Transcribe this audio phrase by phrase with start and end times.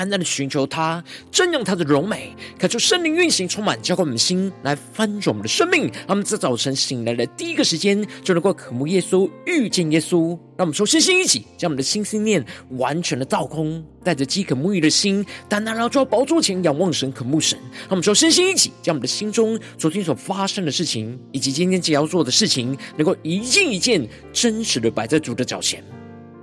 [0.00, 5.82] 单单的寻求他，正仰他的荣美，渴求圣灵运行，充满浇灌我们的心，来翻转我们的生命。
[5.82, 10.28] 让我们在早晨醒来的第一个时间，就能够渴慕耶稣，遇见耶稣。
[10.56, 12.42] 让我们说，身心一起，将我们的心思念
[12.78, 17.58] 完全的倒空，带着饥渴沐浴的心，单单来到宝座前仰望神，渴慕神。
[17.80, 25.84] 让我们说，身心一起，将我们的心中昨天所发生的事情，以及今天即将要做的事情，能够一件一件真实的摆在主的脚前。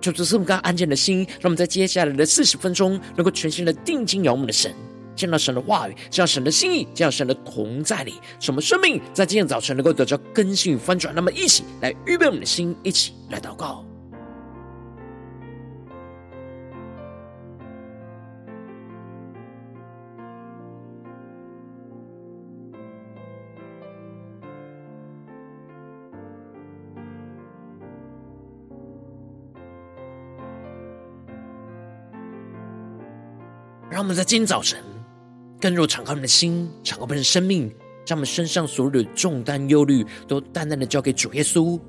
[0.07, 4.73] 求主赐我们刚安静的心，让我们在接下来的四十分钟，能够全心的定睛仰望我们的神，
[5.17, 11.13] 见到神的话语，见到神的心意，见到神的同在里，使我们生命在今天早晨能够得到更新与翻转。
[11.13, 13.83] 那么，一起来预备我们的心，一起来祷告。
[33.89, 34.83] 让我们在今天早晨，
[35.61, 37.73] 更入敞开我们的心，敞开我们的生命，
[38.05, 41.79] 将我们身上所有的重担、忧虑，都淡淡的交给主耶稣，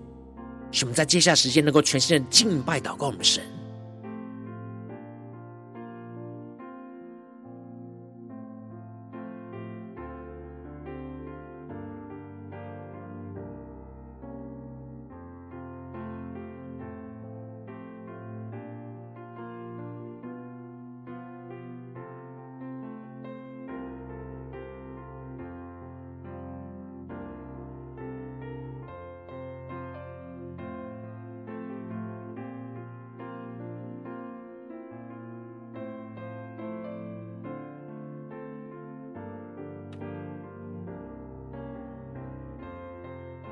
[0.70, 3.42] 使我们在接下来时间能够全心的敬拜、祷告我们的神。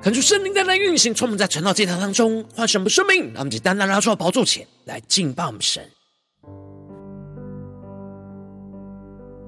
[0.07, 5.83] 恳求圣灵在那运行，充满在晨祷祭坛当中，唤醒我们生命，让我们单单来到宝座前来敬拜我们神。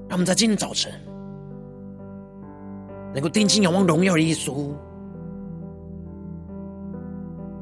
[0.08, 0.92] 让我们在今天早晨
[3.14, 4.74] 能够定睛仰望荣耀的耶稣，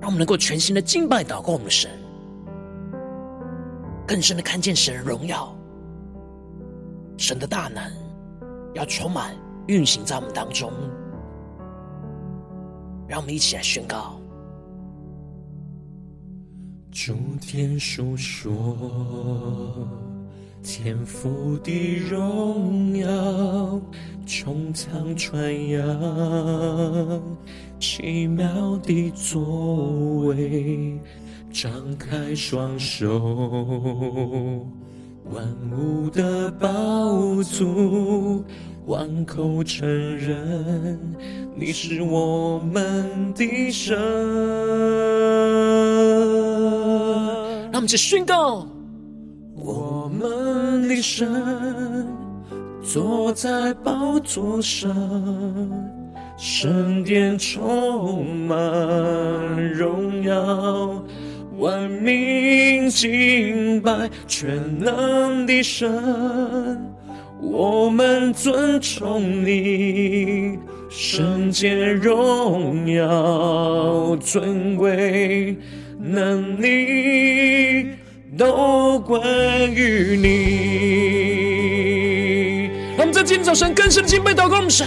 [0.01, 1.91] 让我们能够全心的敬拜祷告我们的神，
[4.09, 5.55] 更深的看见神的荣耀，
[7.19, 7.93] 神的大能
[8.73, 9.37] 要充满
[9.67, 10.73] 运行在我们当中。
[13.09, 14.21] 让我们一起来宣告。
[16.91, 19.87] 诸天述说
[20.63, 23.81] 天父的荣耀，
[24.27, 27.23] 穹苍传扬
[27.79, 30.99] 奇妙的作为，
[31.53, 34.67] 张开双手，
[35.31, 38.43] 万物的饱足，
[38.87, 40.99] 万口承认。
[41.57, 43.97] 你是我们的神，
[47.73, 48.67] 让我们去宣告。
[49.57, 52.07] 我们的神
[52.83, 54.89] 坐在宝座上，
[56.37, 58.57] 圣殿充满
[59.73, 61.03] 荣耀，
[61.59, 66.79] 万民敬拜全能的神，
[67.41, 70.59] 我们尊崇你。
[70.89, 75.57] 圣洁荣耀尊贵
[75.99, 77.89] 能力
[78.39, 79.21] 都关
[79.75, 80.27] 于你。
[82.97, 84.87] 让我们在今天早晨更深的敬拜祷告我们神，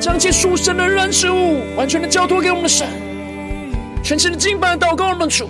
[0.00, 2.86] 将一切属神的人事物完全的交托给我们的神，
[4.02, 5.48] 全心的敬拜祷告我们主。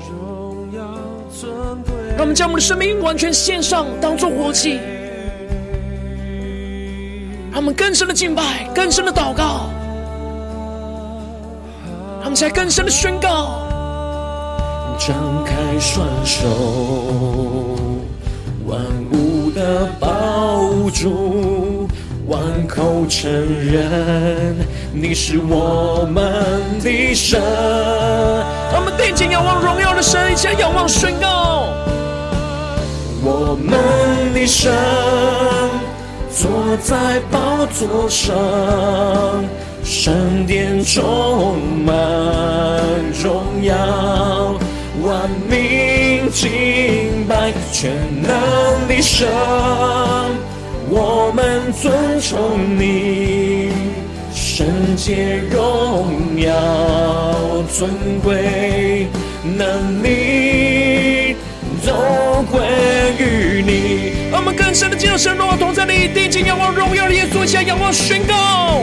[2.16, 4.80] 让我们将我们的生命完全献上，当做活祭。
[7.52, 9.68] 让我们更深的敬拜，更深的祷告，
[12.16, 13.66] 让我们才更深的宣告。
[14.98, 16.48] 张开双手，
[18.64, 18.80] 万
[19.12, 21.86] 物的宝主，
[22.28, 24.56] 万口承认
[24.90, 27.38] 你是我们的神。
[28.72, 31.74] 让我们定睛仰望荣耀的神，一起来仰望宣告。
[33.28, 34.72] 我们的神。
[36.30, 38.36] 坐在宝座上，
[39.82, 41.92] 圣殿充满
[43.20, 43.74] 荣耀，
[45.02, 47.90] 万民敬拜全
[48.22, 48.30] 能
[48.86, 49.26] 的神，
[50.88, 53.72] 我们尊崇你，
[54.34, 56.52] 圣洁荣耀
[57.72, 57.90] 尊
[58.22, 59.08] 贵
[59.42, 60.75] 能力
[61.86, 62.60] 都归
[63.18, 64.30] 于你。
[64.32, 68.80] 我们更深的进入神荣耀同在里，定睛仰望荣耀的耶稣，向仰望宣告。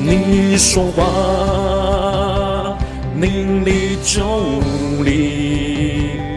[0.00, 2.78] 你说话，
[3.14, 4.20] 命里就
[5.02, 6.30] 灵；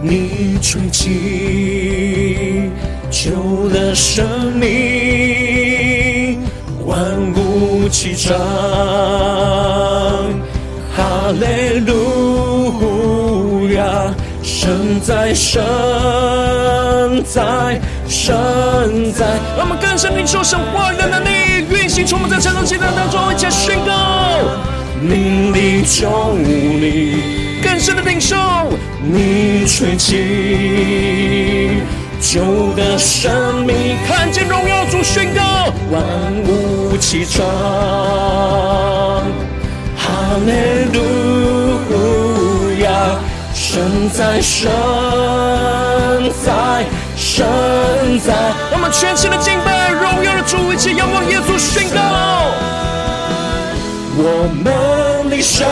[0.00, 2.70] 你吹气，
[3.10, 6.38] 就得生命，
[6.86, 6.96] 万
[7.34, 8.38] 物齐唱，
[10.96, 12.31] 哈利路。
[14.62, 14.70] 神
[15.00, 15.60] 在，神
[17.24, 19.26] 在，神在，
[19.56, 24.38] 让我们更深领受神话语的能力，运行充满在晨祷祭坛当中，一起宣告，
[25.00, 27.18] 命里就灵，
[27.60, 28.36] 更深的领受，
[29.02, 31.82] 你吹气，
[32.20, 36.04] 就得生命，看见荣耀主宣告，万
[36.46, 37.44] 物齐唱，
[39.96, 40.52] 哈利
[40.96, 41.00] 路
[41.56, 41.61] 亚。
[43.72, 43.80] 神
[44.10, 44.70] 在，神
[46.44, 46.84] 在，
[47.16, 47.46] 神
[48.20, 48.34] 在，
[48.70, 51.98] 我们全心的敬拜，荣耀的主，一起仰望耶稣宣告。
[54.14, 55.66] 我们的神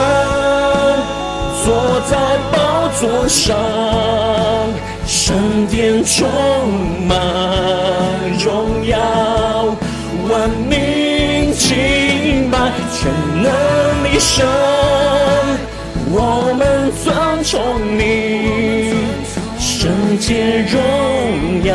[1.62, 2.16] 坐在
[2.50, 3.54] 宝座上，
[5.06, 6.26] 圣殿充
[7.06, 7.14] 满
[8.42, 8.96] 荣耀，
[10.26, 13.12] 万民敬拜，全
[13.42, 13.52] 能
[14.04, 14.48] 的神。
[16.12, 17.14] 我们尊
[17.44, 18.92] 崇你，
[19.60, 21.72] 圣洁荣耀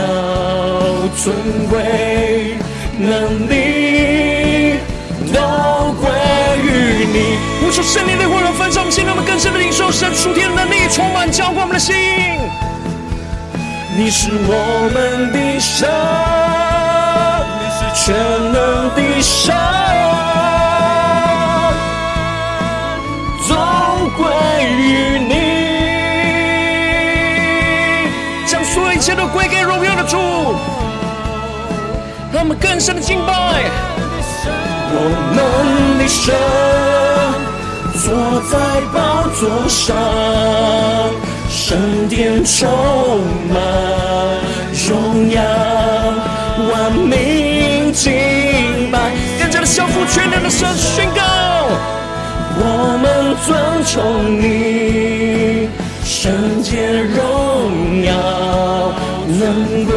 [1.15, 1.33] 尊
[1.69, 2.57] 贵
[2.97, 4.75] 能力
[5.33, 5.39] 都
[6.01, 6.11] 归
[6.65, 7.39] 于你。
[7.65, 11.95] 无数圣灵的火热焚烧，我们现在我们更深的领受神属天的能力，充满浇灌我们的心。
[13.97, 15.87] 你是我们的神，
[17.61, 18.13] 你是全
[18.51, 19.84] 能的神。
[24.17, 24.25] 归
[24.77, 25.33] 于你，
[28.45, 30.17] 将所有一切都归给荣耀的主，
[32.31, 33.33] 让我们更深的敬拜。
[34.97, 34.99] 我
[35.35, 36.33] 们的神
[38.01, 38.05] 坐
[38.49, 38.57] 在
[38.93, 39.95] 宝座上，
[41.49, 42.69] 圣殿充
[43.51, 43.55] 满
[44.87, 45.41] 荣耀，
[46.71, 51.21] 万民敬拜，更加的降服全能的神宣告。
[52.57, 52.61] 我
[53.01, 53.47] 们尊
[53.83, 53.93] 崇
[54.39, 55.67] 你，
[56.03, 56.71] 圣洁
[57.01, 57.15] 荣
[58.05, 58.09] 耀
[59.27, 59.93] 能归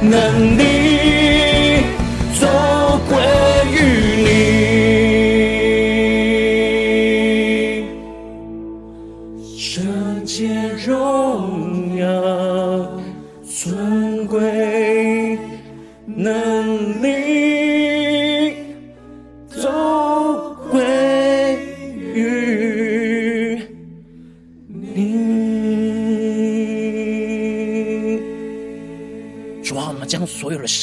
[0.00, 0.12] 难
[0.58, 0.60] 离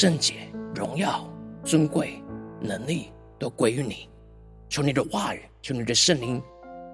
[0.04, 0.34] 圣洁、
[0.74, 1.26] 荣耀、
[1.64, 2.22] 尊贵、
[2.60, 3.06] 能力
[3.38, 4.06] 都归于你。
[4.68, 6.42] 求你的话语，求你的圣灵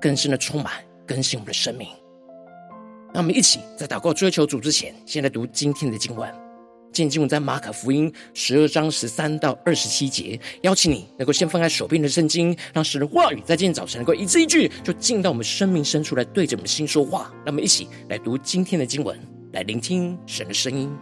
[0.01, 0.75] 更深的充满、
[1.05, 1.89] 更新我们的生命。
[3.13, 6.33] 让我们一起在祷告追求主之前，先来读今天的经文。
[6.93, 10.39] 今天经文在马可福音十二章十三到二十七节。
[10.63, 17.33] 邀请你能够先翻开手边的圣经，让神的话语在今天早晨能够一字一句，就进到我们生命深处来，对着我们心说话。
[17.39, 19.19] 让我们一起来读今天的经文，
[19.53, 20.97] 来聆听神的声音。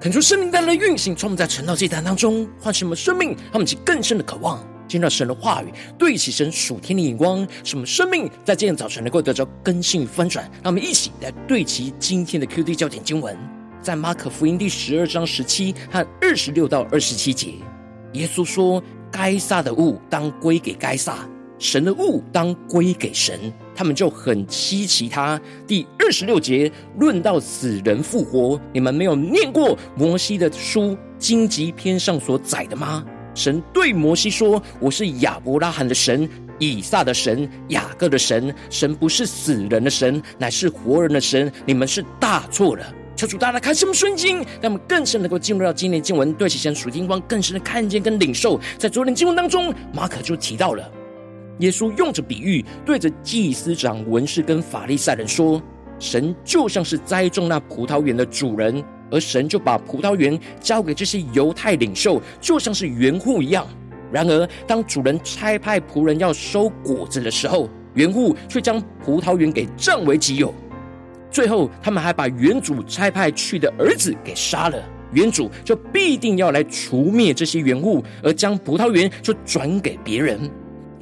[0.00, 10.50] 恳求圣灵带来的运行，从我们在晨祷祭坛当中唤醒我们生命，让我们起更深的渴望，进入到神的话语，对齐神属天的眼光，使我们生命在今天早晨能够得着更新与翻转。
[10.62, 13.36] 让我们一起来对齐今天的 QD 焦点经文，
[13.82, 17.56] 在马可福音第十二章十七和二十六到二十七节，
[18.14, 21.28] 耶稣说：“该撒的物当归给该撒。”
[21.60, 25.40] 神的物当归给神，他们就很稀奇他。
[25.66, 33.02] 第二十六节论到死人复活，你们没有念过摩西的书荆棘篇上所载的吗？
[33.34, 38.54] 神对摩西说：“我是亚伯拉罕的神，以撒的神，雅各的神。
[38.68, 41.50] 神不是死人的神，乃是活人的神。
[41.64, 42.84] 你们是大错了。”
[43.16, 48.60] 求主大大开什么圣经，让我们更深能够进入到今年经文，对齐神属天光，更深的看见跟领受。
[48.76, 50.86] 在昨天经文当中，马可就提到了。
[51.60, 55.62] 耶稣用着比喻，对着祭司长、文士跟法利赛人说
[55.98, 63.66] ：“神就像是栽种那葡萄园的主人，而神就把葡萄园交给这些犹太领袖，就像是园户一样。
[64.10, 70.52] 然而，当主人差派仆人要收果子的时候，园户却将葡萄园给占为己有。
[71.30, 74.82] 最后，他们还把园主差派去的儿子给杀了。
[75.12, 80.40] 园主就必定要来除灭这些园户，而将葡萄园就转给别人。”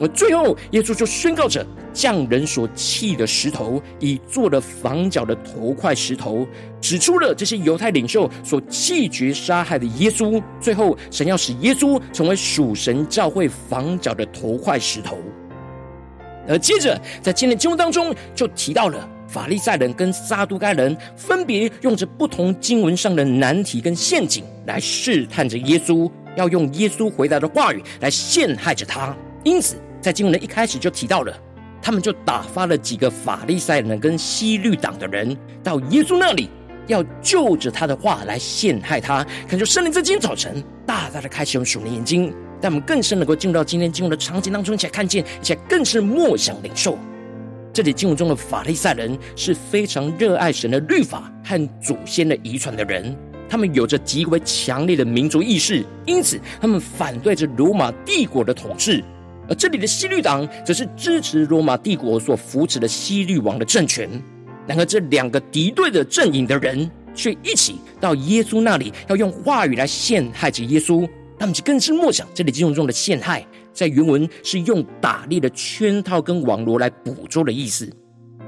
[0.01, 6.47] 而最后，耶稣就宣告着：匠人所弃的石头，已做了房角的头块石头，
[6.81, 10.41] 指出了这些犹太领袖所弃绝杀害的耶稣。
[10.61, 15.19] 最后，神要使耶稣成为属神教会房角的头块石头。
[16.47, 29.15] 而接着，在今天经文当中，就提到了法利赛人跟撒都该人，分别用着不同经文上的难题跟陷阱来试探着耶稣，要用耶稣回答的话语来陷害着他。
[29.45, 31.33] 因此，在经文的一开始就提到了，
[31.83, 36.49] 他们就打发了几个法利赛人跟希律党的人到耶稣那里，
[36.87, 39.27] 要就着他的话来陷害他。
[39.49, 46.99] 恳求圣灵在今天早晨大大的开启我们属灵眼睛，让我们更深能够进入到今天经文的场景当中，一起来看见，一起来更是默想领受。
[47.73, 53.15] 这里经文中的法利赛人是非常热爱神的律法和祖先的遗传的人，
[53.49, 59.05] 他们有着极为强烈的民族意识，因此他们反对着罗马帝国的统治。
[59.49, 64.09] 而这里的西律党则是支持罗马帝国所扶持的西律王的政权。
[64.67, 71.09] 然而，这两个敌对的阵营的人却一起到耶稣那里，要用话语来陷害着耶稣。
[71.39, 77.89] 他们就更是默想，这里经文中的陷害，在原文是用打猎的圈套跟网罗来捕捉的意思。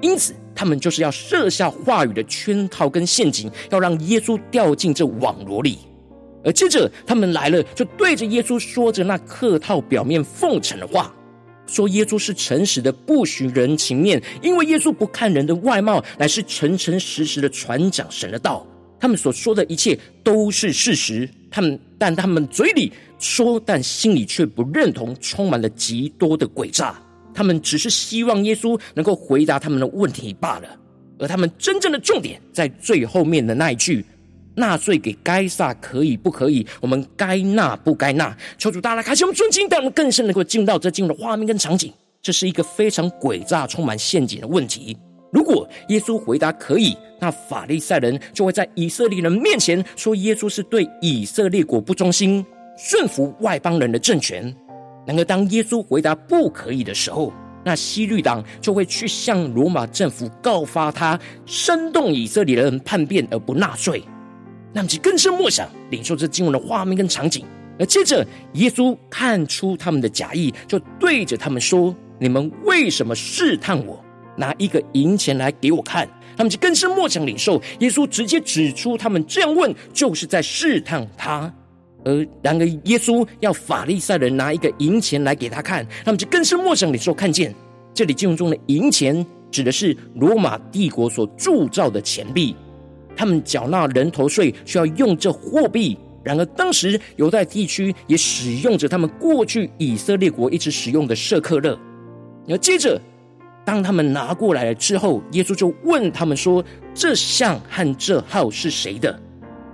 [0.03, 5.79] 因此，他们就是要设下话语的圈套跟陷阱，要让耶稣掉进这网罗里。
[6.45, 11.15] 而接着他们来了，就对着耶稣说着那客套、表面奉承的话，
[11.67, 18.67] 说耶稣是诚实的，不徇人情面，因为耶稣不看人的外貌，乃是诚诚实实的传讲神的道。
[18.99, 27.01] 他们所说的一切都是事实，他们但他们嘴里说，但心里却不认同，充满了极多的诡诈。
[27.33, 30.69] 他们只是希望耶稣能够回答他们的问题罢了，
[31.19, 34.05] 而他们真正的重点在最后面的那一句。
[34.55, 36.67] 纳税给该撒可以不可以？
[36.81, 38.37] 我们该纳不该纳？
[38.59, 41.93] 求主大大开启我们尊敬，让我们更深能够进入到这进入的画面跟场景。
[42.23, 44.97] 这是一个非常诡诈、充满陷阱的问题。
[45.33, 52.45] 如果耶稣回答可以，那法利赛人就会在以色列人面前说耶稣是对以色列国不忠心，
[52.77, 54.55] 顺服外邦人的政权。
[55.07, 57.33] 然而，当耶稣回答不可以的时候，
[57.65, 64.03] 那希律党就会去向罗马政府告发他，煽动以色列人叛变而不纳税。
[64.73, 67.45] 让其更深默想，领受这经文的画面跟场景。
[67.79, 73.99] 而接着，耶稣看出他们的假意，就对着他们说：“你们为什么试探我？
[74.37, 77.61] 拿一个银钱来给我看。”他们就更深默想领受。
[77.81, 81.53] 耶稣直接指出，他们这样问就是在试探他。
[82.05, 87.55] 而然而，耶稣要法利赛人拿一个银钱来给他看，他们就更深默想领受，看见
[87.93, 92.57] 这里经文中的银钱指的是罗马帝国所铸造的钱币。
[93.21, 101.79] 他们缴纳人头税需要用这货币，然而当时犹太地区也使用着他们过去以色列国一直使用的舍克勒。
[102.47, 102.99] 然后接着，
[103.63, 106.65] 当他们拿过来了之后，耶稣就问他们说
[106.97, 109.21] ：“这像和这号是谁的？”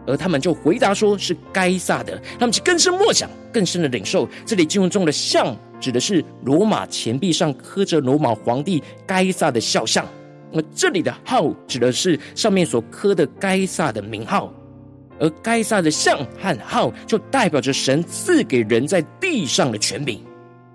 [0.08, 4.28] 而他们就回答说：“是该撒的。”他们就更深默想，更深的领受。
[4.44, 10.04] 这里经文中的像指的是罗马钱币上刻着罗马皇帝该撒的肖像。
[10.52, 14.52] 而这里的号指的是上面所刻的该撒的名号，
[15.18, 20.20] 而该撒的像和号就代表着神赐给人在地上的权柄。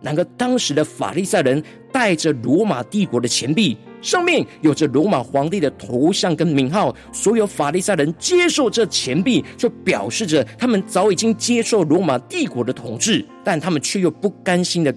[0.02, 6.96] 然而当时的法利赛人带着罗马帝国的钱币，上面有着罗马皇帝的头像跟名号。
[7.14, 14.92] 所有法利赛人接受这钱币，就表示着他们早已经接受罗马帝国的统治，但他们却又不甘心的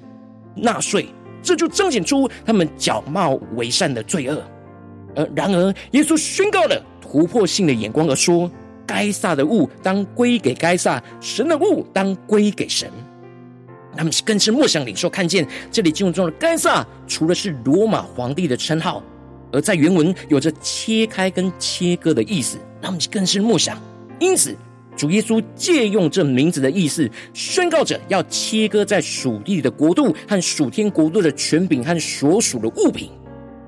[0.57, 1.07] 纳税，
[1.43, 4.43] 这就彰显出他们假冒为善的罪恶。
[5.17, 8.51] 而然而，耶稣宣告了突破性的眼光，而说：
[8.87, 12.91] 该撒的物当归给该撒，神的物当归给神。
[13.97, 19.03] 他们更是默想领受，看见这里经文中的该撒，除了是罗马皇帝的称号，
[19.53, 22.59] 而在原文有着切开跟切割的意思。
[22.83, 23.81] 他们更是默想，
[24.19, 24.55] 因此
[24.97, 33.11] 主耶稣借用这名字的意思，宣告着要切割在属地的国度和属天国度的权柄和所属的物品。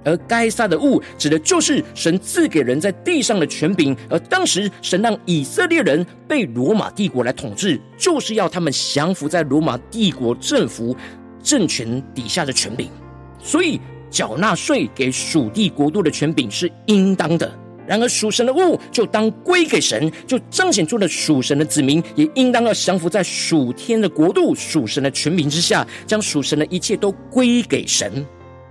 [0.07, 3.95] 而该撒的物，指的就是神赐给人在地上的权柄。
[4.09, 10.97] 而当时神让以色列人被罗马帝国来统治，就是要他们降服在罗马帝国政府
[11.43, 12.89] 政权底下的权柄。
[13.43, 17.53] 所以缴纳税给属地国度的权柄是应当的。
[17.87, 28.27] 然而属神的物就当归给神，就彰显出了属神的子民也应当要降服在属天的国度、属神的权柄之下，将属神的一切都归给神。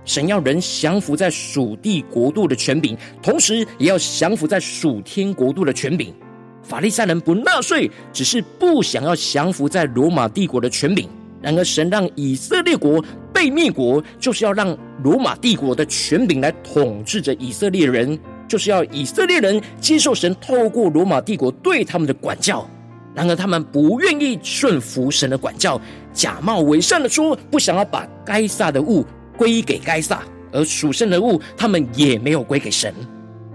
[0.06, 6.14] 神要人降服在属地国度的权柄，同时也要降服在属天国度的权柄。
[6.62, 11.08] 法利赛人不纳税，只是不想要降服在罗马帝国的权柄。
[11.42, 22.68] 然而，神让以色列国被灭国，就是要让罗马帝国的权柄来统治着以色列人，就是要以色列人接受神透过罗马帝国对他们的管教。
[23.14, 25.80] 然而，他们不愿意顺服神的管教，
[26.12, 29.04] 假冒为善的说，不想要把该撒的物。
[29.36, 30.22] 归给该撒，
[30.52, 32.94] 而属圣的物，他们也没有归给神。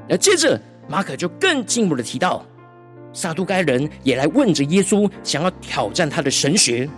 [0.09, 2.45] 而接着，马可就更进一步的提到，
[3.13, 6.89] 撒都该人也来问着耶稣，想要挑战他的神学，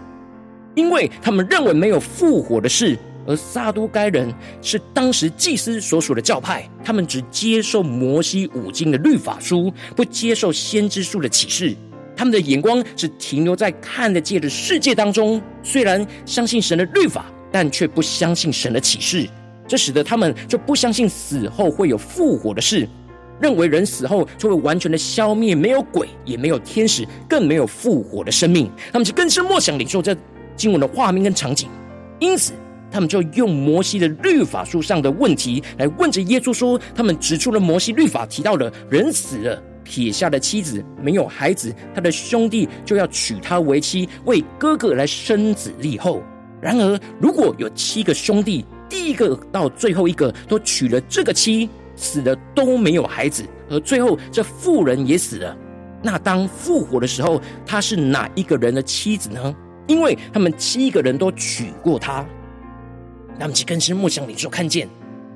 [0.76, 2.98] 因为他们认为没有复活的事。
[3.26, 4.30] 而撒都该人
[4.62, 11.74] 是当时祭司所属的教派，他们只接受摩西五经的律法书，不接受先知书的启示。
[12.18, 17.28] 他们的眼光只停留在看得见的世界当中，虽然相信神的律法。
[17.54, 19.30] 但却不相信神的启示，
[19.68, 22.90] 这使得他们就不相信死后会有复活的事，
[23.40, 28.72] 认为人死后就会完全的消灭，没有鬼，也没有天使，更没有复活的生命。
[28.92, 30.18] 他们就更是默想领受这
[30.56, 31.70] 经文的画面跟场景，
[32.20, 32.54] 因此
[32.92, 46.22] 他们就用摩西的律法书上的问题来问着耶稣说：他们指出了摩西律法提到了人死了，撇下的妻子没有孩子，他的兄弟就要娶她为妻，为哥哥来生子立后。
[46.64, 55.58] 然而，如果有七个兄弟，第一个到最后一个都娶了这个妻，死了都没有孩子，而最后这妇人也死了，
[56.02, 59.54] 那当复活的时候，他是哪一个人的妻子呢？
[59.88, 62.26] 因为他们七个人都娶过她。
[63.38, 64.88] 那么，其更深默想里就看见，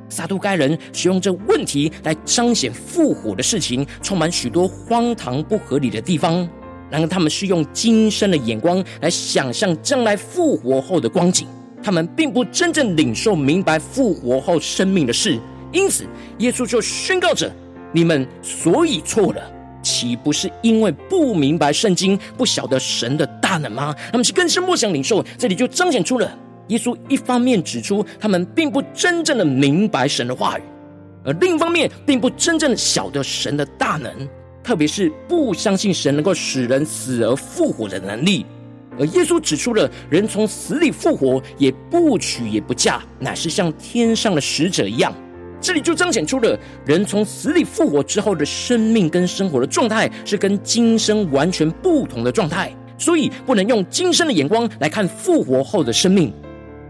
[0.07, 6.47] 撒都该人使用这问题来彰显复活的事情，充满许多荒唐不合理的地方。
[6.89, 11.45] 然而，他们是用今生的眼光来想象将来复活后的光景，
[11.83, 15.37] 他们并不真正领受明白复活后生命的事。
[15.73, 16.05] 因此，
[16.37, 17.51] 耶稣就宣告着
[17.91, 19.41] ：“你们所以错了，
[19.83, 26.31] 岂不是因为不明白圣经，不晓得神的大能吗？”他们是更是默想领受，这里就彰显出了
[26.69, 30.61] 耶稣一方面指出他们并不真正的明白神的话语，
[31.25, 34.09] 而另一方面并不真正的晓得神的大能。
[34.67, 38.45] 特别是不相信神能够使人死而复活的能力，
[38.99, 45.15] 而耶稣指出了人从死里复活，也不娶也不嫁，乃是像天上的使者一样。
[45.61, 56.33] 这里就彰显出了人从死里复活之后的生命跟生活的状态是跟今生完全不同的状态，所以不能用今生的眼光来看复活后的生命，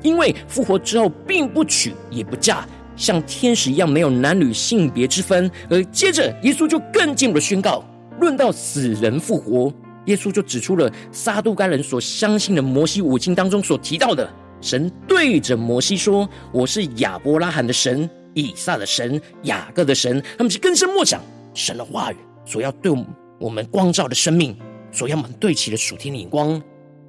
[0.02, 2.68] 因为复活之后并不娶也不嫁。
[2.98, 7.86] 像天使一样没有男女性别之分，而接着耶稣就更进一步的宣告：
[8.20, 9.72] 论到死人复活，
[10.08, 14.28] 耶稣就指出了撒都该人所相信的摩西五经当中所提到的，
[14.60, 21.22] 神对着摩西说：“我是亚伯拉罕的神，以撒的神，雅各的神。”他们是更深默想
[21.54, 22.92] 神的话语所要对
[23.40, 24.58] 我们光照的生命，
[24.92, 26.60] 所要我们对齐的属天的眼光。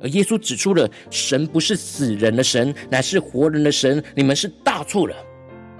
[0.00, 5.16] 而耶稣指出了神不是死人的神，乃是活人的神，你们是大错了。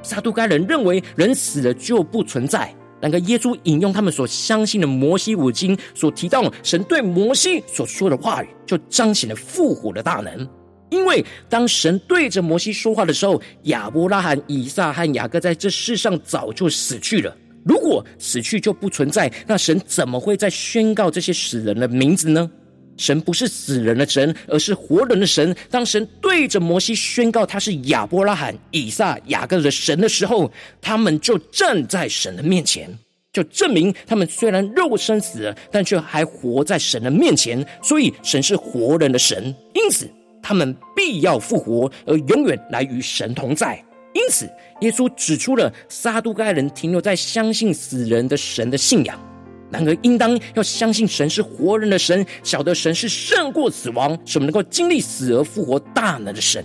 [0.02, 10.48] 撒都该人认为人死了就不存在，然而耶稣引用他们所相信的摩西五经所提到神对摩西所说的话语，就彰显了复活的大能。
[10.90, 17.36] 因为当神对着摩西说话的时候，亚伯拉罕、以撒和雅各在这世上早就死去了。
[17.64, 22.50] 如果死去就不存在，那神怎么会再宣告这些死人的名字呢？
[22.98, 25.56] 神不是死人的神，而是活人的神。
[25.70, 30.50] 当神对着摩西宣告他是亚伯拉罕、以撒、雅各的神的时候，
[30.82, 32.98] 他们就站在神的面前，
[33.32, 37.64] 就证明他们虽然肉身死了，但却还活在神的面前。
[37.82, 40.10] 所以神是活人的神，因此
[40.42, 43.82] 他们必要复活，而永远来与神同在。
[44.14, 49.20] 因此，耶稣指出了撒都该人停留在相信死人的神的信仰。
[49.70, 56.64] 然而，应当要相信神是活人的神，晓得神是胜过死亡，使我们能够经历死而复活大能的神。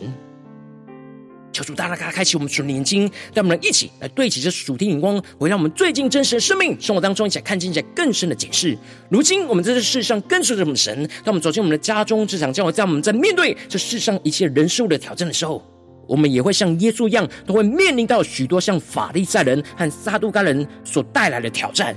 [1.51, 8.75] 求主大大开启我们属灵眼睛，让我们一起来对齐这属天眼光，回让我们最近真实的生命生活当中，一起来看见一些更深的解释。
[9.09, 15.63] 如今，我们在这世上跟随着我们神，当我们走进我们的家中、职场、教会，在我们在面对这世上一切人事物的挑战的时候，
[16.07, 21.95] 我们也会像耶稣一样，都会面临到许多像法利赛人和撒都该人所带来的挑战。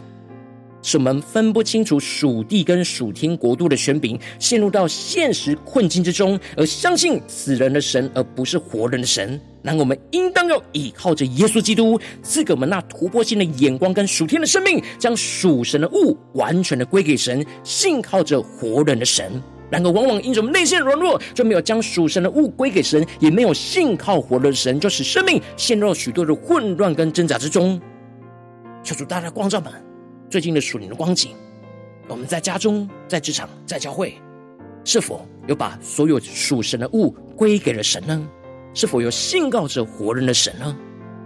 [0.87, 9.41] 使我们分不清楚属地跟属天国度的权柄，陷入到现实困境之中，而相信死人的神，而不是活人的神。
[9.63, 19.43] 那我们应当要倚靠着耶稣基督，赐给我们那突破性的眼光跟属天的生命，将属神的物完全的归给神，信靠着活人的神。
[19.69, 27.81] 然而，往往因着我们内心的软弱，就没有将属神的物归给神，也没有信靠活的神，就使生命陷入了许多的混乱跟挣扎之中。
[28.85, 29.86] 求主大家光照们。
[30.29, 31.37] 最近的属灵的光景，
[32.09, 34.15] 我们在家中、在职场、在教会，
[34.85, 38.29] 是否有把所有属神的物归给了神呢？
[38.75, 40.77] 是否有信告着活人的神呢？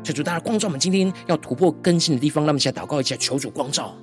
[0.04, 3.96] 求主大家光照我们，今天要突破更新的地方，让我们一起来祷告，一下求主光照。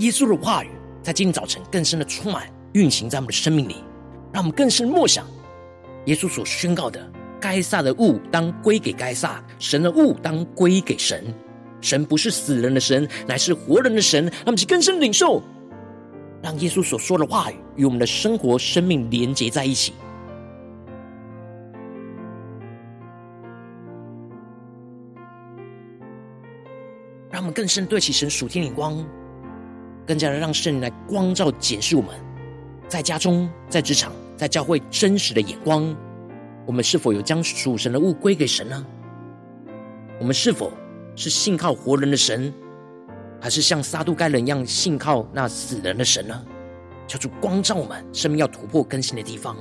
[0.00, 0.70] 耶稣的话语
[1.02, 3.76] 在今天早晨更深的充满运行在我们的生命里，
[4.32, 5.26] 让我们更深默想
[6.06, 11.24] 耶稣所宣告的：该撒的物当归给该撒，神的物当归给神。
[11.80, 14.24] 神不是死人的神，乃是活人的神。
[14.24, 15.42] 让我们去更深领受，
[16.42, 19.92] 让耶稣所说的话语与我们的生活生命连结在一起，
[27.30, 29.06] 让我们更深对齐神属天的光。
[30.06, 32.14] 更加的让圣灵来光照检视我们，
[32.88, 35.94] 在家中、在职场、在教会真实的眼光，
[36.64, 38.86] 我们是否有将属神的物归给神呢？
[40.20, 40.72] 我们是否
[41.16, 42.54] 是信靠活人的神，
[43.40, 46.44] 还是像撒杜盖人一样信靠那死人的神呢？
[47.08, 49.56] 求主光照我们生命要突破更新的地方。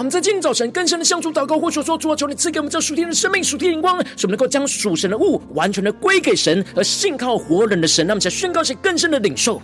[0.00, 8.06] 我们在今天早晨更深的向主祷告，或者说，主啊，求你赐给我们这属天的生命、属天的灵光，使我们能够将属神的物完全的归给神，而信靠活人的神。
[8.06, 9.60] 那么，想宣告一些更深的领受。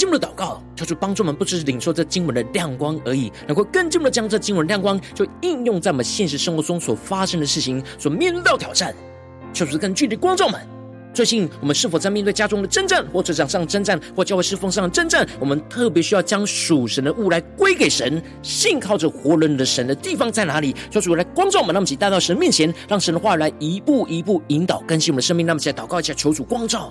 [0.00, 8.94] 进一步的祷告，求主帮助我们，不只是领受这经文的亮光而已，能够更进一步的将这经文亮光就应用在我们现实生活中所发生的事情，所面对到挑战。
[9.52, 10.58] 求主更具体光照们，
[11.12, 15.28] 最近我们是否在面对家中的征战，或者职场上征战，或教会侍奉上的征战？
[15.38, 20.74] 我们特别需要将属神的物来归给神，信靠着活人的神的地方在哪里？
[20.90, 25.46] 求主来光照我们，让我们一起带到神面前，让神的话来一步一步引导更新我们的生命。
[25.46, 26.90] 让我们一起来祷告一下，求主光照。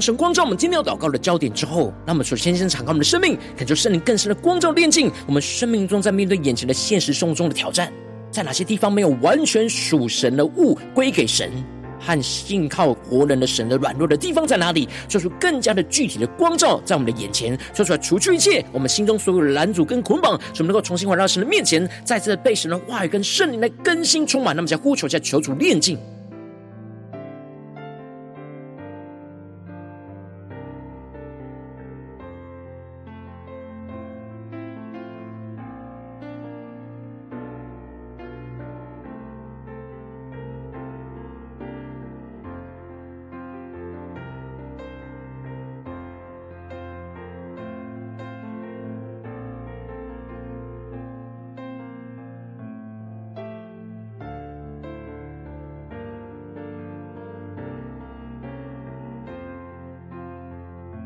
[0.00, 7.92] 神光照我们今天要祷告的焦点之后，那么首先先敞开我们的生命，感受圣灵更深的光照炼净我们生命中，在面对眼前的现实生活中的挑战，
[8.30, 11.50] 在哪些地方没有完全属神的物归给神，
[11.98, 14.88] 和信靠活人的神的软弱的地方在哪里？
[15.08, 24.54] 说出更加的具体的光照在我们的眼前，说出来除去一切我们心中所有的拦阻跟捆绑，使我们能够重新回到神的面前，再次被神的话语跟圣灵来更新充满。
[24.54, 25.98] 那么，在呼求下求主炼净。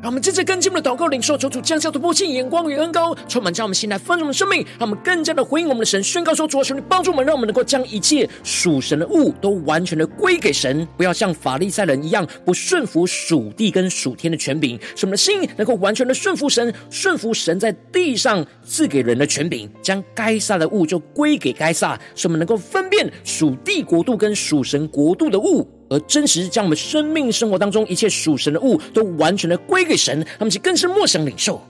[0.02, 25.68] 让我们接着跟进我们的祷告领受，求主降下突破性眼光与恩膏，充满将我们心来丰盛的生命，让我们更加的回应我们的神，宣告说：主啊，求你帮助我们，让我们能够将一切属神的物都完全的归给神，不要像法利赛人一样不顺服属地跟属天的权柄，使我们的心能够完全的顺服神，顺服神在地上赐给人的权柄，将该撒的物就归给该撒，使我们能够分辨属地国度跟属神国度的物。
[25.90, 31.60] 而真实将我们生命生活当中一切属神的物都完全的归给神，他们是更是默想领受。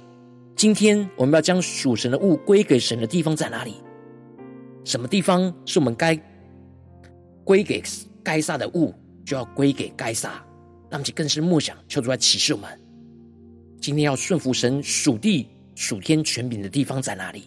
[0.54, 3.74] 今天我们要将属神的物归给神的地方在哪里？
[4.84, 6.18] 什么地方是我们该
[7.44, 7.82] 归给
[8.22, 10.44] 该撒的物，就要归给该撒。
[10.90, 12.68] 那么就更是默想，求主来启示我们，
[13.80, 17.44] 今天要顺服神属地属天权柄的地方在哪里？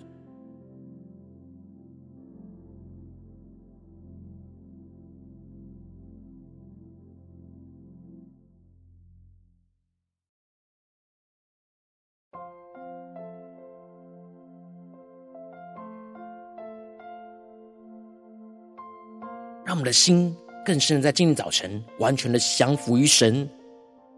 [19.83, 20.33] 我的心
[20.65, 23.45] 更深的在今天早晨，完全的降服于神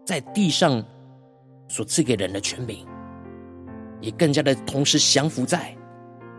[0.04, 0.80] 在地上
[1.66, 2.86] 所赐给人的权柄，
[4.00, 5.76] 也更加的同时降服在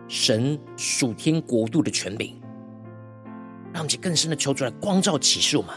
[0.07, 2.41] 神属天国度的权柄，
[3.73, 5.75] 让我们更深的求出来光照启示我们。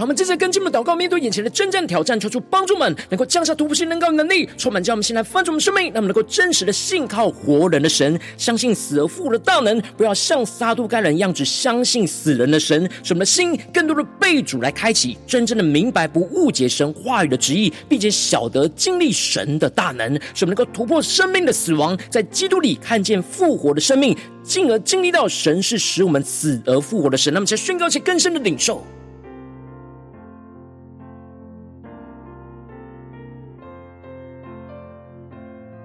[0.00, 12.90] 让我们接着跟进我们的祷告，面对眼前的征战挑战，求出帮助们能够降下突破性能高能力，充满将我们现在翻转我们生命，让我们能够真实的信靠活人的神，相信死而复活的大能，不要像撒都该人一样，只相信死人的神。
[13.02, 27.34] 使我们的心更多的被主来开启，真正的明白不误解神话语的旨意，并且晓得经历神的大能，使我们能够突破生命的死亡，在基督里看见复活的生命，进而经历到神是使我们死而复活的神。
[27.34, 28.82] 那么，才宣告其更深的领受。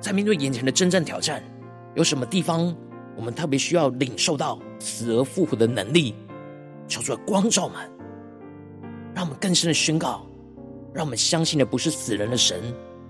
[0.05, 1.43] 在面对眼前的征战挑战，
[1.95, 2.71] 有什么地方
[3.17, 6.13] 我们特别需要领受到死而复活的能力？
[6.87, 7.77] 求主的光照们，
[9.15, 10.23] 让我们更深的宣告，
[10.93, 12.61] 让我们相信的不是死人的神，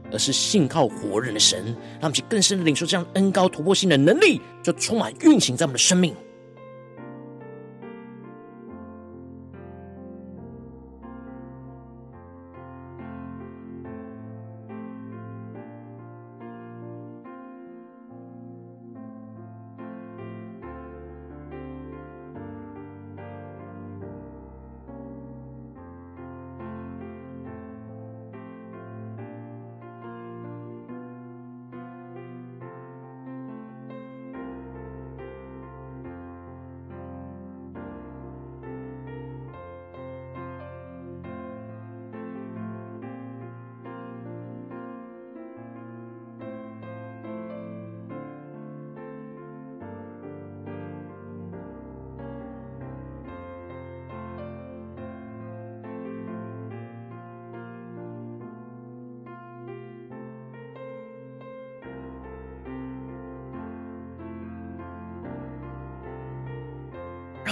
[0.10, 1.66] 而是信靠活人的神。
[1.96, 6.16] 让我们去更深的领受这样恩高突破性的能力，就充满运行在我们的生命。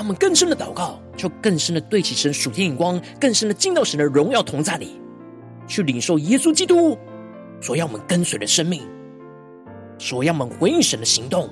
[0.03, 4.99] 我们更深的祷告，就更深的对齐神属天眼光，更深的进到神的荣耀同在里，
[5.65, 6.97] 去领受耶稣基督
[7.61, 8.81] 所要我们跟随的生命，
[9.97, 11.49] 所要我们回应神的行动。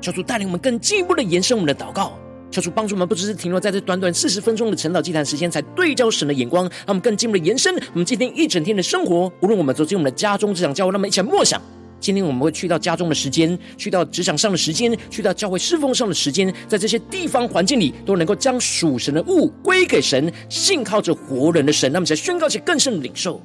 [0.00, 2.16] 求主带领我们更进一步的延伸我们的祷告，
[2.48, 9.32] 求主帮助我们，不只是停留在这短短四十分钟的晨祷祭坛时间，才对焦神的眼光，让我们更进一步的延伸我们今天一整天的生活。
[9.40, 11.60] 无论我们走进我们的家中、职场、教会，让我们一起来默想。
[12.00, 23.40] 今天我们会去到家中的时间，去到职场上的时间，去到教会侍奉上的时间，在这些地方环境里，都能够将属神的物归给神，信靠着活人的神，那么才宣告起更深的领受。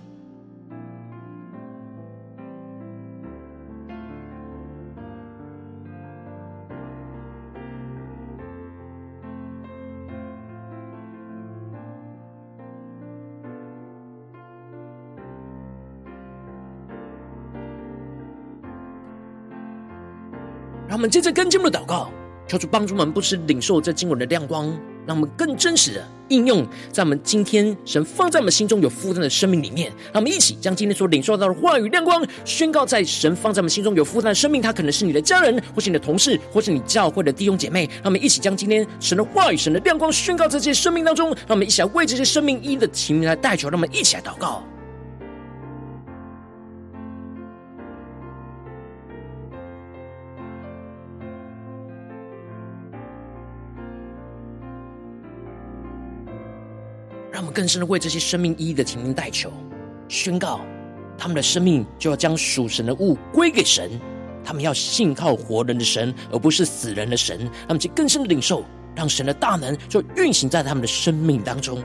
[20.95, 22.09] 让我们接着跟进我们的祷告，
[22.47, 24.67] 求主帮助我们不是领受这经文的亮光，
[25.05, 29.91] 让我们更真实的应用在我们今天神放在我们心中有负担的生命里面。
[30.13, 34.61] 让我们一起将今天所领受到的话语亮光宣告在神放在我们心中有负担的生命。
[34.61, 37.89] 他可能是你的家人，或是你的同事，或是你教会的弟兄姐妹。
[37.95, 41.27] 让我们一起将今天神的话语、神的亮光宣告在这些生命当中。
[41.31, 43.69] 让我们一起来为这些生命一一的提名来代求。
[43.69, 44.63] 让我们一起来祷告。
[57.55, 59.49] 更深的为这些生命一一的提名代求，
[60.09, 60.59] 宣告
[61.17, 63.89] 他们的生命就要将属神的物归给神，
[64.43, 67.49] 他们要信靠活人的神，而不是死人的神。
[67.65, 71.81] 他们就更深的领受，让神的大能就运行在他们的生命当中。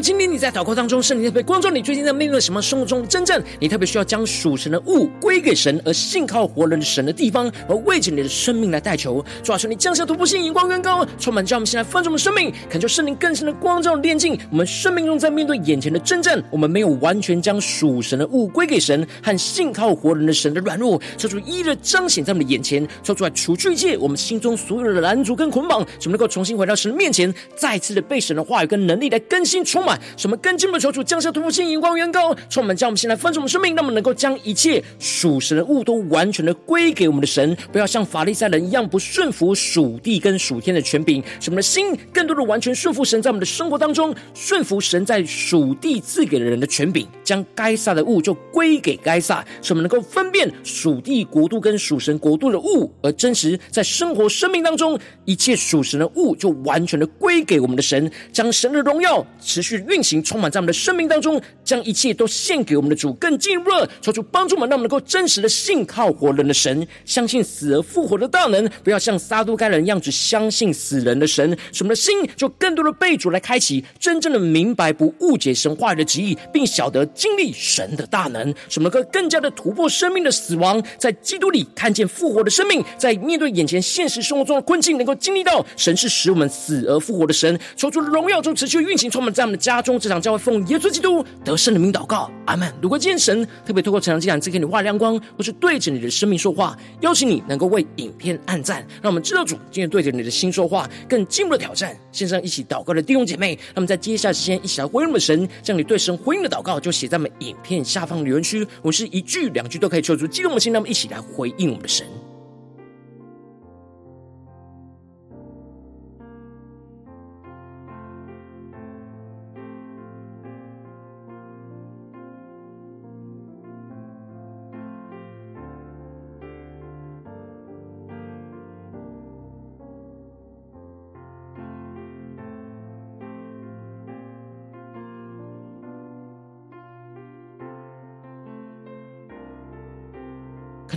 [0.00, 29.89] 今天你在祷告当中，圣灵特别光照你，最近在面对什么生活中的真正你特别需要将属神的物归给神，而信靠活人的神的地方，而为着你的生命来代求，主啊，求你降下突破性眼光远高，充满叫我们现在翻转我们生命，恳求圣灵更深的光照炼净我们生命中在面对眼前的征战，我们没有完全将属神的物归给神和信靠活人的神的软弱，求主一一的彰显在我们的眼前，说出来除去一切我们心中所有的拦阻跟捆绑，使我们能够重新回到神的面前，再次的被神的话语跟能力来更新充满。
[30.16, 60.22] 什么更进一步求主降下突破性眼光远高，充满将我们先来分盛我们生命，让我们能够将一切属神的物都完全的归给我们的神，不要像法利赛人一样不顺服属地跟属天的权柄，什么的心更多的完全顺服神，在我们的生活当中顺服神在属地赐给的人的权柄，将该撒的物就归给该撒，什么能够分辨属地国度跟属神国度的物，而真实在生活生命当中一切属神的物就完全的归给我们的神，将神的荣耀持续去运行。
[60.22, 61.40] 充满在我们的生命当中，
[61.70, 71.56] 将一切都献给我们的主，更进一步求主帮助我们，让我们能够真实的信靠活人的神，相信死而复活的大能，不要像撒都该人一样只相信死人的神。
[71.72, 78.52] 使我们的心就更多的被主来开启，真正的明白不误解神话语的旨意，并晓得经历神的大能。
[78.68, 87.56] 使我们能够更加的突破生命的死亡，在基督里看见复活的生命，在面对眼前现实生活中的困境，能够经历到神是使我们死而复活的神。
[87.76, 90.00] 求主荣耀中持续运行，充满在我们的家中。
[90.00, 92.72] 这场教会奉耶稣基督得圣的名祷告，阿门。
[92.80, 101.94] 如果今天神特别透过这场祭坛赐给你画亮光，或是对着你的生命说话，邀请你能够为影片按赞，让我们知道主今天对着你的心说话，更进一步的挑战。
[102.12, 112.06] 线上一起祷告的弟兄姐妹，那么在接下来时间一起来回应我们神，将你对神回应的祷告就写在我们影片下方留言区，我是一句两句都可以求助激动的心，那么一起来回应我们的神。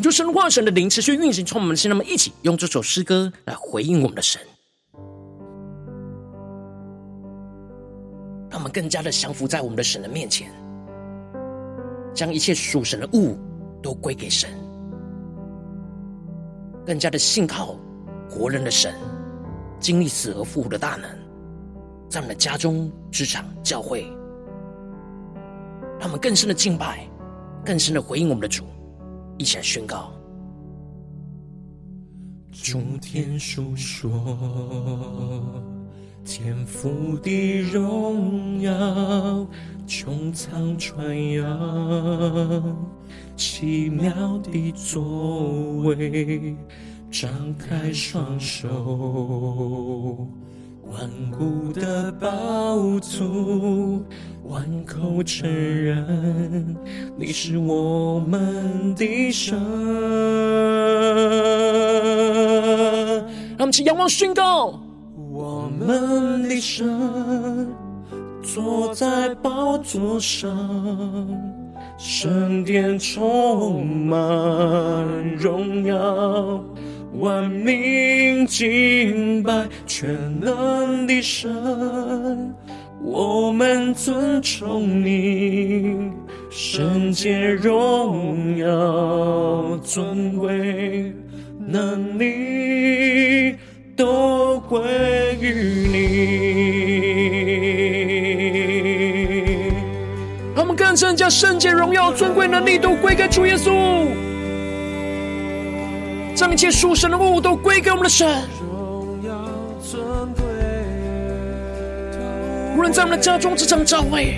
[0.02, 4.42] 就神话神的灵持续运行，从我们的心，那么一起用这首诗歌来回应我们的神，
[8.50, 10.52] 让我们更加的降服在我们的神的面前，
[12.14, 13.38] 将一切属神的物
[13.82, 14.50] 都归给神，
[16.86, 17.78] 更加的信靠
[18.28, 18.94] 活人的神，
[19.80, 21.10] 经历死而复活的大能，
[22.10, 24.02] 在我们的家中、职场、教会，
[26.00, 27.08] 让我们更深的敬拜，
[27.64, 28.66] 更深的回应我们的主。
[29.38, 30.12] 一起来宣告，
[32.52, 34.10] 众天述说
[36.24, 38.72] 天赋的荣耀，
[39.88, 42.88] 穹苍传扬
[43.36, 46.56] 奇妙的作为。
[47.12, 50.28] 张开双手，
[50.92, 53.26] 万古的宝座，
[54.44, 56.76] 万口承认
[57.18, 59.58] 你是我们的神。
[63.58, 64.80] 让我们起仰望宣告，
[65.32, 67.74] 我们的神
[68.44, 70.50] 坐在宝座上，
[71.98, 74.16] 圣殿充满
[75.38, 76.64] 荣耀。
[77.20, 82.54] 万民敬拜全能的神，
[83.02, 86.12] 我们尊崇你，
[86.50, 91.14] 圣洁荣耀尊贵
[91.60, 93.56] 能力
[93.96, 94.82] 都归
[95.40, 96.34] 于你。
[100.56, 104.08] 让我们更深将圣洁荣耀尊贵能力都归给主耶稣。
[106.36, 108.28] 将一切属神的物都归给我们的神。
[112.76, 114.36] 无论在我们的家中、职场、教会，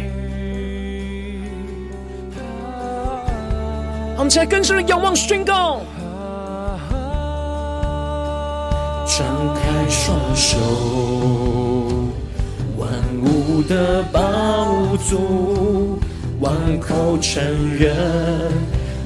[4.18, 5.82] 我们起来更深的仰望、宣告。
[9.08, 9.26] 张
[9.56, 10.58] 开双手，
[12.78, 12.89] 万
[13.24, 15.20] 物的宝座，
[16.41, 17.41] 万口承
[17.74, 17.96] 认。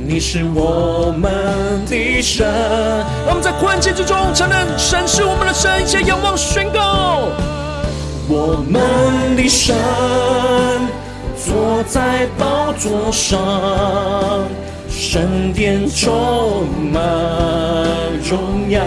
[0.06, 2.48] 你是我们的神，
[3.26, 7.30] 让我们在困境之中承认神是我们的神，一起仰望宣告。
[8.28, 9.76] 我们的神
[11.36, 14.48] 坐在宝座上，
[14.90, 17.04] 圣殿充满
[18.24, 18.82] 荣耀，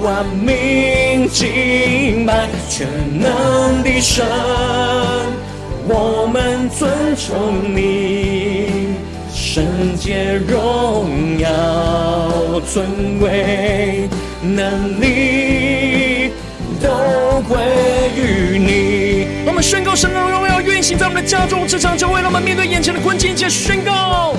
[0.00, 2.88] 万民敬拜全
[3.18, 4.24] 能的神，
[5.88, 8.89] 我们尊崇你。
[9.60, 14.08] 圣洁荣耀尊贵
[14.40, 16.30] 能力
[16.80, 17.58] 都归
[18.16, 19.26] 于你。
[19.46, 24.34] 我们宣告神的荣耀运行在我们的家中、职场、教会，让我们面对眼前的困境，一起宣告。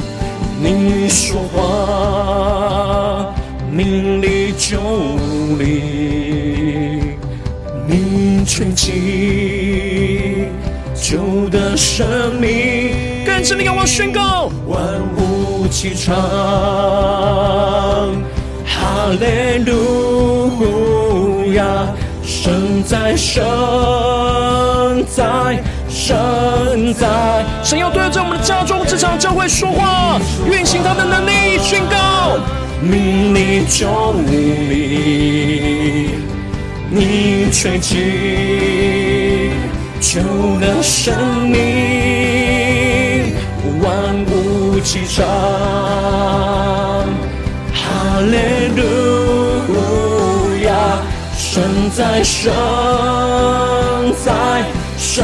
[0.59, 3.31] 你说话，
[3.69, 4.79] 命立就
[5.59, 7.13] 立；
[7.85, 10.47] 你吹气，
[10.95, 13.20] 就得生命。
[13.41, 14.79] 更深的仰望宣告，万
[15.17, 16.15] 物齐唱，
[18.63, 21.87] 哈利路亚，
[22.23, 23.43] 神在，神
[25.07, 27.43] 在，神在。
[27.63, 32.37] 神要对着我们的家中、职场、教会说话，运行他的能力，宣告，
[32.79, 36.11] 命里就立，
[36.91, 39.49] 你吹气，
[39.99, 40.21] 就
[40.59, 42.40] 能生命。
[44.81, 45.23] 万物齐唱，
[47.71, 48.81] 哈利路
[50.65, 50.73] 亚，
[51.37, 51.61] 神
[51.95, 52.51] 在，神
[54.25, 54.33] 在，
[54.97, 55.23] 神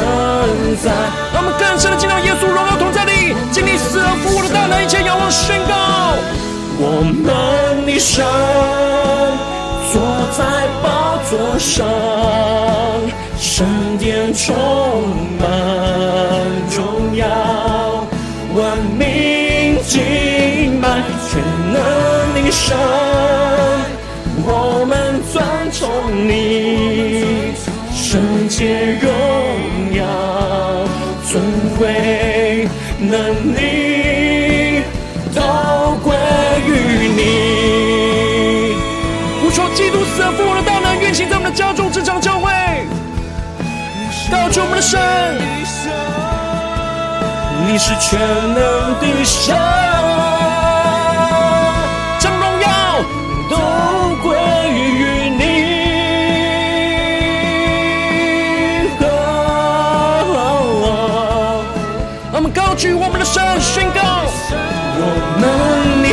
[0.84, 0.92] 在。
[1.34, 5.74] 让我们更深的进到耶稣荣耀同在里，经历死而复活的大能，一切仰望宣告。
[6.80, 8.24] 我们的神
[9.92, 10.00] 坐
[10.38, 10.46] 在
[10.84, 11.84] 宝座上，
[13.40, 13.66] 圣
[13.98, 14.56] 殿充
[15.40, 15.48] 满
[22.58, 22.76] 神，
[24.44, 25.36] 我们尊
[25.72, 25.88] 崇
[26.28, 27.54] 你，
[27.94, 29.08] 圣洁荣
[29.94, 30.02] 耀
[31.24, 31.40] 尊
[31.78, 33.14] 贵能
[33.54, 34.82] 力
[35.34, 35.40] 都
[36.04, 36.18] 归
[36.66, 36.70] 于
[37.16, 37.22] 你。
[39.40, 42.52] 呼求基督死而复活的大能运行在我们的家中、职场、教会，
[44.32, 45.00] 高举我们的神。
[47.70, 48.58] 你是全能
[49.00, 49.56] 的神，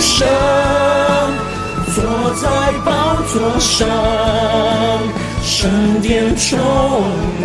[0.07, 0.29] 神
[1.95, 1.97] 坐
[2.35, 2.45] 在
[2.85, 3.89] 宝座上，
[5.43, 6.59] 圣殿充
[7.43, 7.45] 满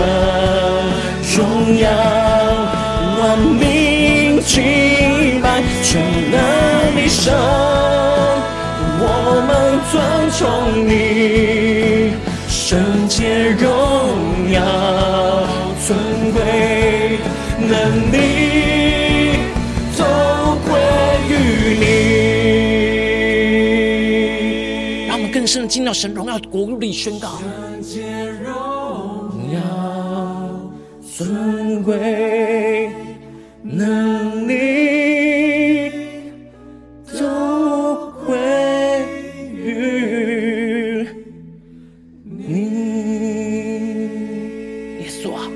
[1.36, 1.38] 荣
[1.80, 1.90] 耀。
[3.22, 6.38] 万民敬拜全能
[6.96, 7.34] 的神，
[9.02, 9.04] 我
[9.48, 9.50] 们
[9.90, 9.94] 尊
[10.38, 10.40] 崇
[10.86, 12.14] 你，
[12.50, 13.62] 圣洁荣
[14.52, 14.62] 耀
[15.88, 15.88] 尊
[16.34, 16.38] 贵
[17.58, 17.72] 能
[18.12, 18.59] 力
[25.70, 27.40] 尽到神荣耀国里宣告，
[29.30, 32.92] 荣耀尊贵
[33.62, 35.92] 能力
[37.14, 38.10] 都
[42.34, 42.64] 你。
[45.00, 45.48] 耶稣啊，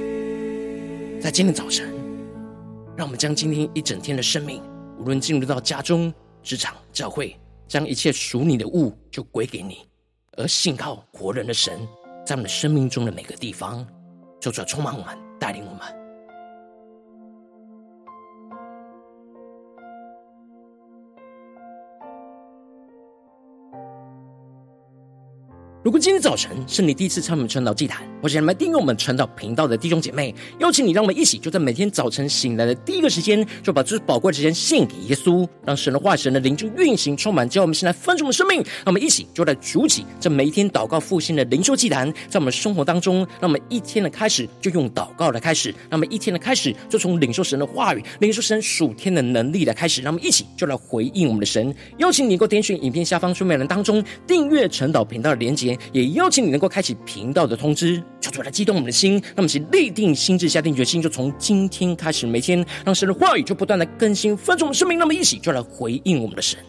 [1.20, 1.92] 在今天早晨，
[2.96, 4.62] 让我们将今天一整天的生命，
[5.00, 7.36] 无论进入到家中、职场、教会，
[7.68, 9.80] 将一切属你的物，就归给你。
[10.38, 11.88] 而信靠活人的神，
[12.26, 13.86] 在我们的生命中的每个地方，
[14.40, 16.03] 就主充满我们，带领我们。
[25.84, 38.60] 如果今天早晨是你第一次参与我们传道祭坛，或是来订阅我们传道频道的弟兄姐妹，邀请你，让我们一起就在每天早晨醒来的第一个时间，就把最宝贵的时间献给耶稣，让神的话、神的灵就运行充满，叫我们现在分盛我们生命。
[38.60, 51.76] 让我们一起就来筑起这每一天祷告复兴的灵修祭坛，在我们生活当中，让我们一天的开始就用祷告来开始，让我们一天的开始就从领受神的话语、领受神属天的能力来开始，让我们一起就来回应我们的神。
[51.98, 55.73] 邀请你能够点选影片下方说明栏当中订阅传道频道的连结。
[55.92, 66.60] 也邀请你能够开启频道的通知，求主来激动我们的心，那么是立定心智，下定决心，就从今天开始，每天让神的话语就不断的更新，分盛我们生命，那么一起就来回应我们的神。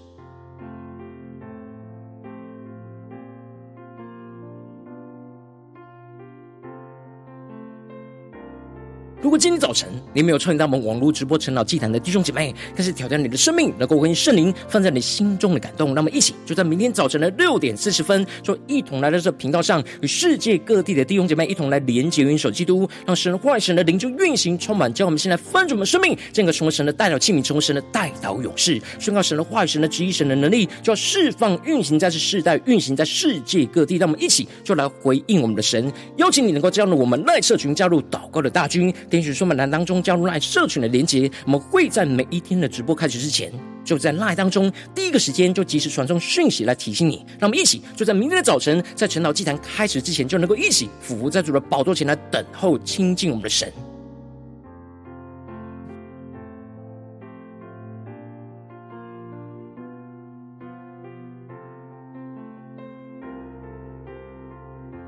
[9.25, 15.95] 如果今天早晨你没有参与到我们网络直播晨祷祭坛的弟兄姐妹，开始挑战你的生命，能够回应圣灵放在你心中的感动。
[15.95, 33.97] 那么，一起就在明天早晨的六点四十分，就一同来到这频道上，与世界各地的弟兄姐妹一同来连接、元首基督，让神的话语、神的灵就运行充满，将我们现在翻转我们生命，这个成为神的代表器皿，成为神的代祷勇士，宣告神的话语、神的旨意、神的能力，就要释放、运行在这世代，运行在世界各地。
[33.97, 38.93] 让我们一起就来回应我们的神，邀请你能够加入我们赖社群，加入祷告的大军。
[39.15, 43.53] 点选说明栏当中加入 LINE 社群的连接，我们会在每一天的直播开始之前，
[43.85, 47.25] 就在 LINE 当中第一个时间就及时传送讯息来提醒你。
[47.39, 53.73] 让我们一起就在明天的早晨，在晨祷祭坛开始之前，就能够一起俯伏在主的宝座前来等候亲近我们的神。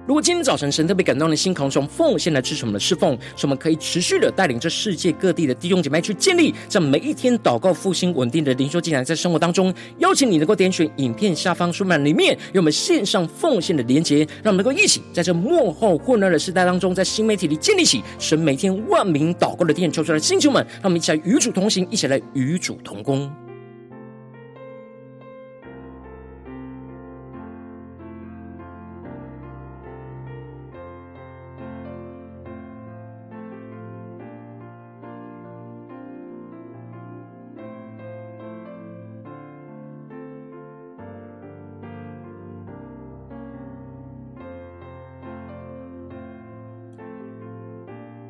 [0.07, 23.28] 如果今天早晨神特别感动的心，渴望从奉献来支持我们的侍奉，使我们可以持续的带领这世界各地的弟兄姐妹去建立这每一天祷告复兴稳定的灵修祭坛，在生活当中，邀请你能够点选影片下方说明里面有我们线上奉献的连结，让我们能够一起在这幕后混乱的时代当中，在新媒体里建立起神每天万名祷告的殿，求出来，星球们，让我们一起来与主同行，一起来与主同工。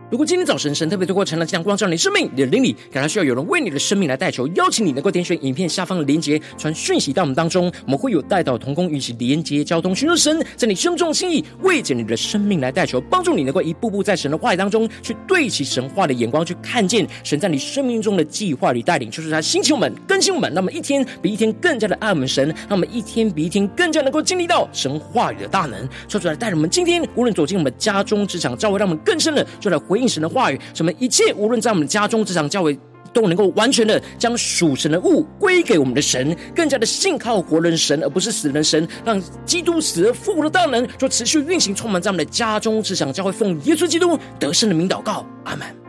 [0.09, 25.77] 如果今天早晨神特别透过晨祷这样光照你生命，你的灵里感到需要有人为你的生命来代求，邀请你能够点选影片下方的连结，传讯息到我们当中，我们会有代祷同工与其连结交通，寻求神在你生中的心意，为着你的生命来代求，帮助你能够一步步在神的话语当中去对齐神话的眼光，去看见神在你生命中的计划与带领，就是他星球们更新我们，那么一天比一天更加的爱我们神，那么一天比一天更加能够经历到神话语的大能，
[26.09, 29.96] 说出来带领我们今天无论走进我们家中职场，教会让我们更深的就来回。
[29.97, 32.79] 应神的话语，什么一切无论在我们家中、职场、教会，
[33.13, 45.86] 都能够完全的将属神的物归给我们的神，更加的信靠活人神，而不是死人神，让基督死而复活的大能，就持续运行，充满在我们的家中、职场、教会，奉耶稣基督得胜的名祷告，阿门。